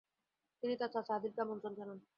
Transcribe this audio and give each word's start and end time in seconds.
তিনি 0.63 0.73
তার 0.79 0.89
চাচা 0.95 1.13
আদিলকে 1.17 1.39
আমন্ত্রণ 1.41 1.73
জানান। 1.79 1.97